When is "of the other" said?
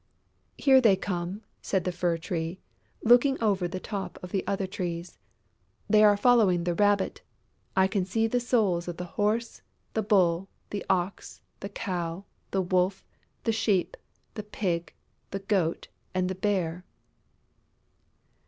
4.23-4.65